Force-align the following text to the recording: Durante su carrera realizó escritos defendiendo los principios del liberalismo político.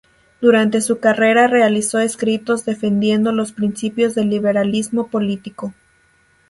Durante 0.41 0.81
su 0.81 0.99
carrera 0.99 1.45
realizó 1.45 1.99
escritos 1.99 2.65
defendiendo 2.65 3.31
los 3.31 3.51
principios 3.51 4.15
del 4.15 4.31
liberalismo 4.31 5.09
político. 5.09 5.75